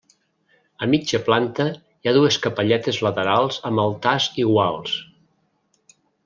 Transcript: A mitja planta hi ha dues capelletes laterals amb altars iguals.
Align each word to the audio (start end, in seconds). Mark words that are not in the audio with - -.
A 0.85 0.87
mitja 0.93 1.19
planta 1.27 1.67
hi 2.05 2.11
ha 2.11 2.13
dues 2.17 2.37
capelletes 2.45 2.99
laterals 3.09 3.61
amb 3.71 3.83
altars 3.85 4.27
iguals. 4.45 4.97